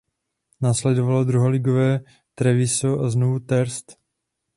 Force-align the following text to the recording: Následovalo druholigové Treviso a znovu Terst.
Následovalo 0.61 1.23
druholigové 1.23 1.99
Treviso 2.35 2.99
a 2.99 3.09
znovu 3.09 3.39
Terst. 3.39 3.97